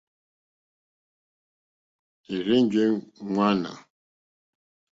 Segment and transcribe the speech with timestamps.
[2.33, 2.83] É rzènjé
[3.25, 3.71] ŋmánà.